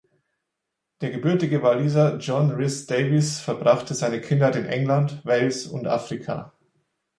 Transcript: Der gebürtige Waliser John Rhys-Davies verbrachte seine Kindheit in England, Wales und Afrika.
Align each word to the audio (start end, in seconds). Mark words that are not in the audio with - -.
Der 1.01 1.11
gebürtige 1.11 1.61
Waliser 1.61 2.17
John 2.17 2.49
Rhys-Davies 2.49 3.39
verbrachte 3.39 3.93
seine 3.93 4.19
Kindheit 4.19 4.55
in 4.55 4.65
England, 4.65 5.23
Wales 5.25 5.67
und 5.67 5.85
Afrika. 5.85 6.53